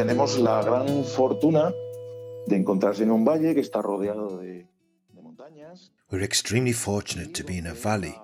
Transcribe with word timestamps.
tenemos 0.00 0.38
la 0.38 0.62
gran 0.62 1.04
fortuna 1.04 1.72
de 2.46 2.56
encontrarse 2.56 3.02
en 3.02 3.10
un 3.10 3.24
valle 3.24 3.54
que 3.54 3.60
está 3.60 3.82
rodeado 3.82 4.38
de, 4.38 4.66
de 5.12 5.20
montañas. 5.22 5.92
We're 6.10 6.24
extremely 6.24 6.72
fortunate 6.72 7.32
to 7.34 7.44
be 7.44 7.58
in 7.58 7.66
a 7.66 7.74
valley 7.74 8.14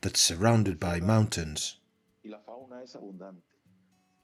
that's 0.00 0.20
surrounded 0.20 0.78
by 0.78 1.00
mountains, 1.00 1.78
Y 2.24 2.30
la 2.30 2.38
fauna 2.40 2.82
es 2.82 2.94
abundante. 2.96 3.42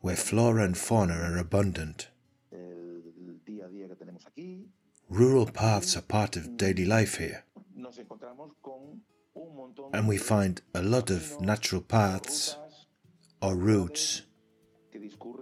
where 0.00 0.16
flora 0.16 0.64
and 0.64 0.76
fauna 0.76 1.14
are 1.14 1.38
abundant. 1.38 2.08
El 2.50 3.40
día 3.46 3.66
a 3.66 3.68
día 3.68 3.86
que 3.88 3.94
tenemos 3.96 4.26
aquí, 4.26 4.66
Rural 5.08 5.46
paths 5.46 5.96
are 5.96 6.02
part 6.06 6.36
of 6.36 6.56
daily 6.56 6.84
life 6.84 7.16
here, 7.18 7.44
nos 7.76 7.98
encontramos 7.98 8.50
con 8.60 9.02
un 9.34 9.56
montón 9.56 9.90
and 9.94 10.08
we 10.08 10.16
find 10.18 10.60
a 10.74 10.82
lot 10.82 11.10
of 11.10 11.40
natural 11.40 11.82
paths 11.82 12.56
or 13.40 13.54
routes 13.54 14.22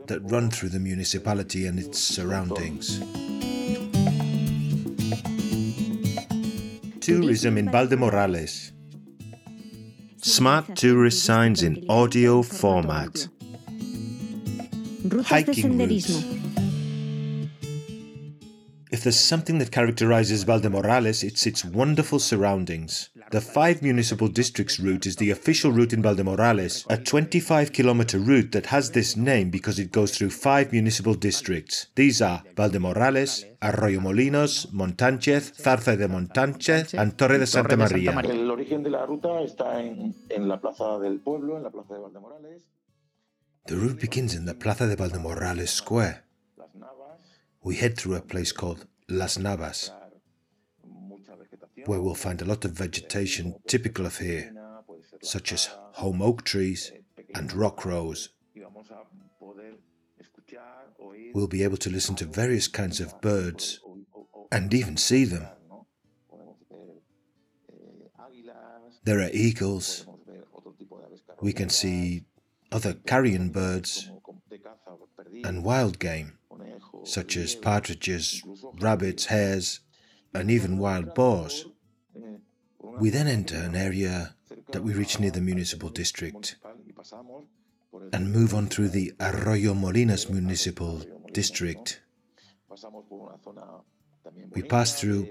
that 0.08 0.20
run 0.30 0.50
through 0.50 0.70
the 0.70 0.80
municipality 0.80 1.66
and 1.66 1.78
its 1.78 1.98
surroundings. 1.98 2.98
Tourism 7.00 7.56
in 7.56 7.68
Valdemorales. 7.68 8.72
Smart 10.16 10.76
tourist 10.76 11.24
signs 11.24 11.62
in 11.62 11.84
audio 11.88 12.42
format. 12.42 13.28
De 15.06 15.22
Hiking 15.22 15.78
routes. 15.78 16.24
If 18.90 19.04
there's 19.04 19.20
something 19.20 19.58
that 19.58 19.70
characterizes 19.70 20.44
Valdemorales, 20.44 21.22
it's 21.22 21.46
its 21.46 21.64
wonderful 21.64 22.18
surroundings. 22.18 23.10
The 23.30 23.40
five 23.42 23.82
municipal 23.82 24.28
districts 24.28 24.80
route 24.80 25.04
is 25.06 25.16
the 25.16 25.30
official 25.30 25.70
route 25.70 25.92
in 25.92 26.02
Valdemorales, 26.02 26.86
a 26.88 26.96
25 26.96 27.72
kilometer 27.72 28.18
route 28.18 28.52
that 28.52 28.66
has 28.66 28.92
this 28.92 29.16
name 29.16 29.50
because 29.50 29.78
it 29.78 29.92
goes 29.92 30.16
through 30.16 30.30
five 30.30 30.72
municipal 30.72 31.12
districts. 31.12 31.88
These 31.94 32.22
are 32.22 32.42
Valdemorales, 32.56 33.44
Arroyomolinos, 33.60 34.72
Montánchez, 34.72 35.52
Zarza 35.56 35.96
de 35.96 36.08
Montánchez, 36.08 36.94
and 36.94 37.18
Torre 37.18 37.38
de 37.38 37.46
Santa 37.46 37.76
Torre 37.76 37.76
de 37.76 37.88
Santa 37.88 37.94
María. 37.94 38.12
María. 38.12 38.32
El 38.32 38.50
origen 38.50 38.82
de 38.82 38.90
la 38.90 39.04
ruta 39.04 39.42
está 39.42 39.78
en, 39.80 40.14
en 40.30 40.48
la 40.48 40.58
plaza 40.58 40.98
del 40.98 41.20
pueblo, 41.20 41.58
en 41.58 41.64
la 41.64 41.70
plaza 41.70 41.94
de 41.94 42.00
Valdemorales, 42.00 42.62
The 43.66 43.76
route 43.76 44.00
begins 44.00 44.34
in 44.34 44.46
the 44.46 44.54
Plaza 44.54 44.86
de 44.86 44.96
Valdemorales 44.96 45.68
Square. 45.68 46.24
We 47.62 47.76
head 47.76 47.98
through 47.98 48.14
a 48.14 48.22
place 48.22 48.50
called 48.50 48.86
Las 49.08 49.38
Navas, 49.38 49.92
mucha 49.92 49.92
vegetación, 49.92 50.07
where 51.86 52.00
we'll 52.00 52.14
find 52.14 52.40
a 52.40 52.44
lot 52.44 52.64
of 52.64 52.72
vegetation 52.72 53.54
typical 53.66 54.06
of 54.06 54.18
here, 54.18 54.52
such 55.22 55.52
as 55.52 55.70
holm 55.92 56.22
oak 56.22 56.44
trees 56.44 56.92
and 57.34 57.52
rock 57.52 57.84
rose. 57.84 58.30
We'll 61.34 61.46
be 61.46 61.62
able 61.62 61.76
to 61.78 61.90
listen 61.90 62.14
to 62.16 62.24
various 62.24 62.68
kinds 62.68 63.00
of 63.00 63.20
birds 63.20 63.80
and 64.50 64.72
even 64.72 64.96
see 64.96 65.24
them. 65.24 65.46
There 69.04 69.20
are 69.20 69.30
eagles. 69.32 70.06
We 71.40 71.52
can 71.52 71.68
see 71.68 72.24
other 72.72 72.94
carrion 72.94 73.50
birds 73.50 74.10
and 75.44 75.64
wild 75.64 75.98
game, 75.98 76.38
such 77.04 77.36
as 77.36 77.54
partridges, 77.54 78.42
rabbits, 78.80 79.26
hares, 79.26 79.80
and 80.34 80.50
even 80.50 80.78
wild 80.78 81.14
boars. 81.14 81.66
We 82.80 83.10
then 83.10 83.28
enter 83.28 83.56
an 83.56 83.74
area 83.74 84.34
that 84.72 84.82
we 84.82 84.92
reach 84.92 85.18
near 85.18 85.30
the 85.30 85.40
municipal 85.40 85.88
district 85.88 86.56
and 88.12 88.32
move 88.32 88.54
on 88.54 88.68
through 88.68 88.88
the 88.88 89.12
Arroyomolinos 89.18 90.30
municipal 90.30 91.02
district. 91.32 92.00
We 94.50 94.62
pass 94.62 95.00
through 95.00 95.28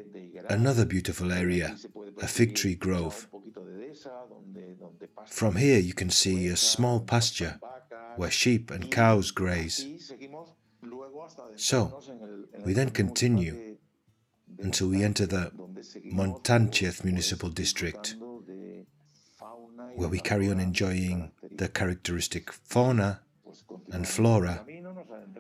another 0.50 0.86
beautiful 0.86 1.32
area, 1.32 1.78
a 2.22 2.28
fig 2.28 2.56
tree 2.56 2.76
grove. 2.76 3.28
From 5.26 5.56
here, 5.56 5.80
you 5.80 5.94
can 5.94 6.10
see 6.10 6.48
a 6.48 6.56
small 6.56 7.00
pasture 7.00 7.60
where 8.16 8.32
sheep 8.32 8.72
and 8.72 8.90
cows 8.90 9.32
graze 9.32 9.86
So, 11.56 12.00
we 12.66 12.74
then 12.74 12.90
continue 12.90 13.67
until 14.60 14.90
we 14.90 15.04
enter 15.04 15.26
the 15.26 15.52
Montánchez 16.14 17.04
Municipal 17.04 17.50
District, 17.50 18.16
where 19.96 20.10
we 20.10 20.20
carry 20.20 20.50
on 20.50 20.60
enjoying 20.60 21.32
the 21.52 21.68
characteristic 21.68 22.52
fauna 22.52 23.22
and 23.92 24.08
flora, 24.08 24.66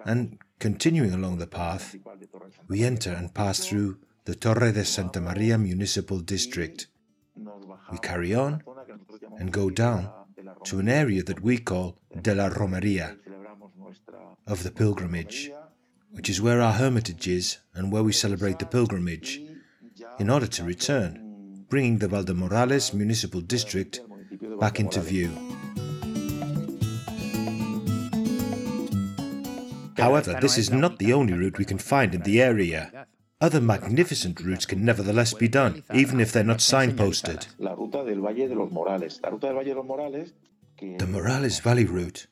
and 0.05 0.37
continuing 0.59 1.13
along 1.13 1.37
the 1.37 1.47
path, 1.47 1.95
we 2.67 2.83
enter 2.83 3.11
and 3.11 3.33
pass 3.33 3.59
through 3.59 3.97
the 4.25 4.35
Torre 4.35 4.71
de 4.71 4.85
Santa 4.85 5.21
Maria 5.21 5.57
Municipal 5.57 6.19
District. 6.19 6.87
We 7.91 7.97
carry 7.99 8.33
on 8.33 8.63
and 9.39 9.51
go 9.51 9.69
down 9.69 10.09
to 10.65 10.79
an 10.79 10.89
area 10.89 11.23
that 11.23 11.41
we 11.41 11.57
call 11.57 11.97
de 12.21 12.33
la 12.35 12.49
Romería, 12.49 13.17
of 14.47 14.63
the 14.63 14.71
pilgrimage, 14.71 15.51
which 16.11 16.29
is 16.29 16.41
where 16.41 16.61
our 16.61 16.73
hermitage 16.73 17.27
is 17.27 17.57
and 17.73 17.91
where 17.91 18.03
we 18.03 18.13
celebrate 18.13 18.59
the 18.59 18.65
pilgrimage, 18.65 19.41
in 20.19 20.29
order 20.29 20.47
to 20.47 20.63
return, 20.63 21.65
bringing 21.69 21.97
the 21.97 22.07
Valdemorales 22.07 22.93
Municipal 22.93 23.41
District 23.41 23.99
al 23.99 24.07
municipio 24.07 24.49
de 24.49 24.57
back 24.57 24.79
into 24.79 25.01
view. 25.01 25.29
However, 29.97 30.37
this 30.39 30.57
is 30.57 30.71
not 30.71 30.99
the 30.99 31.11
only 31.13 31.33
route 31.33 31.57
we 31.57 31.65
can 31.65 31.79
find 31.79 32.13
in 32.13 32.21
the 32.21 32.41
area. 32.41 33.07
Other 33.41 33.61
magnificent 33.61 34.39
routes 34.41 34.65
can 34.65 34.83
nevertheless 34.83 35.33
be 35.33 35.47
done, 35.47 35.83
even 35.93 36.19
if 36.19 36.31
they're 36.31 36.43
not 36.43 36.59
signposted. 36.59 37.47
La 37.59 37.73
ruta 37.75 38.03
del 38.03 38.21
Valle 38.21 38.47
de 38.47 38.55
los 38.55 38.71
Morales. 38.71 39.19
La 39.23 39.29
ruta 39.29 39.47
del 39.47 39.55
Valle 39.57 39.69
de 39.69 39.75
los 39.75 39.85
Morales, 39.85 40.33
que 40.75 40.97
The 40.97 41.05
Morales 41.05 41.59
Valley 41.59 41.85
route, 41.85 42.27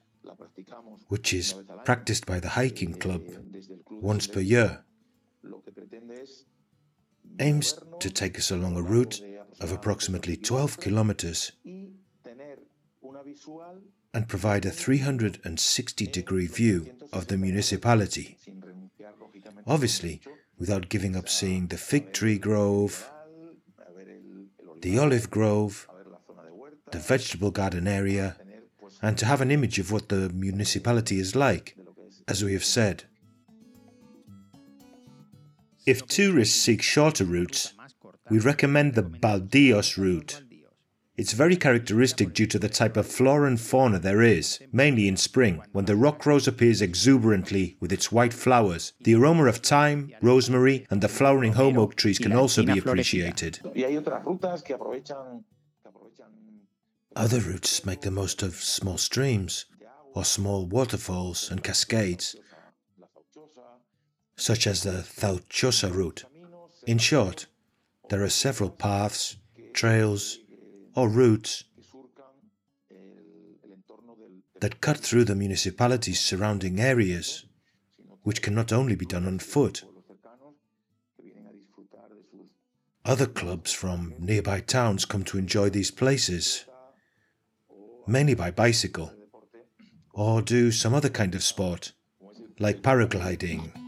which 1.10 1.34
is 1.34 1.54
una 1.54 1.62
vez 1.62 1.70
al 1.70 1.78
año, 1.78 1.86
practiced 1.86 2.26
by 2.26 2.40
the 2.40 2.50
hiking 2.50 2.94
club 2.94 3.22
once 4.02 4.28
per 4.28 4.40
year, 4.40 4.84
aims 7.40 7.80
to 8.00 8.10
take 8.10 8.38
us 8.38 8.52
along 8.52 8.78
a 8.78 8.82
route 8.82 9.22
of 9.62 9.72
approximately 9.72 10.36
12 10.36 10.72
12 10.78 10.80
kilometers 10.80 11.52
and 14.14 14.28
provide 14.28 14.66
a 14.66 14.72
360 14.72 16.08
degree 16.08 16.48
view 16.48 16.92
of 17.12 17.28
the 17.28 17.38
municipality, 17.38 18.38
obviously 19.68 20.22
without 20.58 20.90
giving 20.90 21.16
up 21.16 21.28
seeing 21.28 21.68
the 21.68 21.78
fig 21.78 22.14
tree 22.14 22.38
grove, 22.38 23.10
the 24.82 24.98
olive 24.98 25.30
grove, 25.30 25.88
the 26.92 27.00
vegetable 27.00 27.52
garden 27.52 27.88
area, 27.88 28.38
and 29.02 29.18
to 29.18 29.26
have 29.26 29.42
an 29.42 29.52
image 29.52 29.80
of 29.80 29.92
what 29.92 30.10
the 30.10 30.30
municipality 30.30 31.20
is 31.20 31.36
like, 31.36 31.76
as 32.28 32.44
we 32.44 32.54
have 32.54 32.64
said. 32.64 33.04
If 35.86 36.08
tourists 36.08 36.60
seek 36.60 36.82
shorter 36.82 37.26
routes, 37.26 37.74
we 38.30 38.40
recommend 38.40 38.96
the 38.96 39.04
Baldios 39.04 39.98
route. 39.98 40.42
It's 41.16 41.34
very 41.34 41.56
characteristic 41.56 42.34
due 42.34 42.48
to 42.48 42.60
the 42.60 42.68
type 42.68 42.98
of 42.98 43.08
flora 43.08 43.48
and 43.48 43.60
fauna 43.60 44.00
there 44.00 44.22
is, 44.22 44.60
mainly 44.74 45.08
in 45.08 45.16
spring, 45.16 45.62
when 45.72 45.86
the 45.86 45.96
rock 45.96 46.26
rose 46.26 46.48
appears 46.48 46.82
exuberantly 46.82 47.78
with 47.80 47.94
its 47.94 48.12
white 48.12 48.34
flowers. 48.34 48.94
The 49.00 49.16
aroma 49.16 49.46
of 49.46 49.58
thyme, 49.58 50.12
rosemary, 50.22 50.86
and 50.90 51.02
the 51.02 51.08
flowering 51.08 51.54
holm 51.54 51.78
oak 51.78 51.96
trees 51.96 52.20
can 52.20 52.34
also 52.34 52.64
be 52.64 52.80
appreciated. 52.80 53.60
y 53.64 53.84
hay 53.84 53.96
otras 53.98 54.26
rutas 54.26 54.64
que 54.64 54.76
aprovechan 54.76 55.44
que 55.82 55.92
aprovechan 55.92 56.32
Other 57.16 57.40
routes 57.40 57.86
make 57.86 58.02
the 58.02 58.12
most 58.12 58.44
of 58.44 58.56
small 58.56 58.98
streams 58.98 59.66
or 60.14 60.26
small 60.26 60.66
waterfalls 60.66 61.50
and 61.50 61.64
cascades, 61.64 62.36
such 64.36 64.68
as 64.68 64.84
the 64.84 65.04
Thauchosa 65.04 65.94
route. 65.94 66.26
In 66.86 66.98
short, 66.98 67.48
there 68.10 68.24
are 68.24 68.30
several 68.30 68.70
paths, 68.70 69.38
trails, 69.74 70.40
or 70.96 71.10
routes 71.10 71.64
that 74.62 74.82
cut 74.82 74.98
through 74.98 75.26
the 75.26 75.36
municipality's 75.36 76.20
surrounding 76.20 76.80
areas, 76.80 77.46
which 78.24 78.42
can 78.42 78.56
not 78.56 78.72
only 78.72 78.96
be 78.96 79.06
done 79.06 79.28
on 79.28 79.40
foot. 79.40 79.84
Other 83.04 83.28
clubs 83.28 83.72
from 83.72 84.16
nearby 84.18 84.62
towns 84.62 85.06
come 85.06 85.24
to 85.26 85.38
enjoy 85.38 85.70
these 85.70 85.92
places, 85.92 86.66
mainly 88.08 88.34
by 88.34 88.50
bicycle, 88.50 89.14
or 90.14 90.42
do 90.42 90.72
some 90.72 90.94
other 90.94 91.10
kind 91.10 91.36
of 91.36 91.44
sport, 91.44 91.92
like 92.58 92.82
paragliding. 92.82 93.85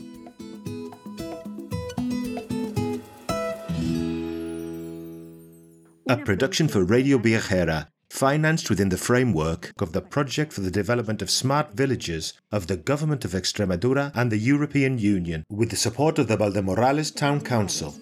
A 6.10 6.16
production 6.16 6.70
for 6.70 6.86
Radio 6.86 7.18
Viajera, 7.18 7.88
financed 8.10 8.70
within 8.70 8.88
the 8.88 8.98
framework 8.98 9.74
of 9.82 9.92
the 9.92 10.02
Project 10.02 10.54
for 10.54 10.62
the 10.62 10.72
Development 10.72 11.22
of 11.22 11.30
Smart 11.30 11.74
Villages 11.74 12.34
of 12.50 12.68
the 12.68 12.78
Government 12.78 13.26
of 13.26 13.32
Extremadura 13.32 14.14
and 14.16 14.32
the 14.32 14.38
European 14.38 15.00
Union, 15.00 15.44
with 15.50 15.70
the 15.70 15.76
support 15.76 16.18
of 16.18 16.30
the 16.30 16.38
Valdemorales 16.38 17.14
Town 17.14 17.42
Council. 17.42 17.94